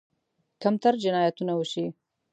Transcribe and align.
کمتر 0.61 0.93
جنایتونه 1.03 1.53
وشي. 1.55 1.85